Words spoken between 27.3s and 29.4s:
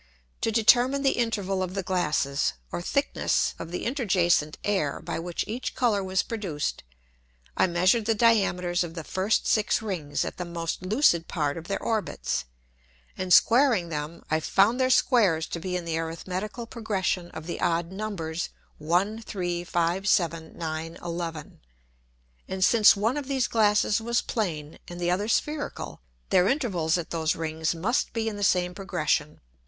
Rings must be in the same Progression.